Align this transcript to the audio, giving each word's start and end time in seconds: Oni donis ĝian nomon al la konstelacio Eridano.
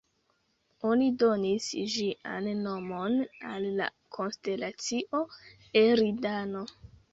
Oni 0.91 1.09
donis 1.23 1.67
ĝian 1.95 2.47
nomon 2.63 3.19
al 3.51 3.69
la 3.83 3.91
konstelacio 4.19 5.25
Eridano. 5.85 6.69